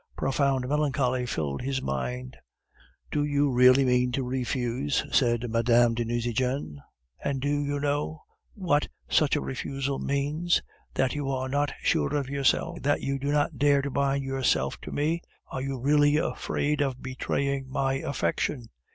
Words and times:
Profound 0.17 0.67
melancholy 0.67 1.27
filled 1.27 1.61
his 1.61 1.79
mind. 1.79 2.35
"Do 3.11 3.23
you 3.23 3.51
really 3.51 3.85
mean 3.85 4.11
to 4.13 4.23
refuse?" 4.23 5.05
said 5.11 5.47
Mme. 5.47 5.93
de 5.93 6.03
Nucingen. 6.03 6.81
"And 7.23 7.39
do 7.39 7.61
you 7.63 7.79
know 7.79 8.23
what 8.55 8.87
such 9.07 9.35
a 9.35 9.41
refusal 9.41 9.99
means? 9.99 10.63
That 10.95 11.13
you 11.13 11.29
are 11.29 11.47
not 11.47 11.71
sure 11.83 12.15
of 12.15 12.31
yourself, 12.31 12.81
that 12.81 13.01
you 13.03 13.19
do 13.19 13.31
not 13.31 13.59
dare 13.59 13.83
to 13.83 13.91
bind 13.91 14.23
yourself 14.23 14.81
to 14.81 14.91
me. 14.91 15.21
Are 15.51 15.61
you 15.61 15.77
really 15.77 16.17
afraid 16.17 16.81
of 16.81 17.03
betraying 17.03 17.69
my 17.69 17.93
affection? 17.97 18.69